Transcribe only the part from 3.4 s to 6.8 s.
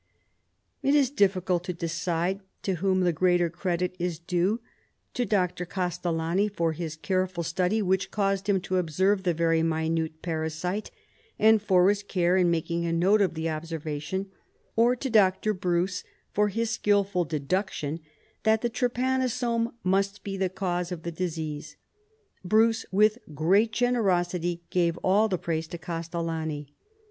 credit is due, to Dr. Castellani for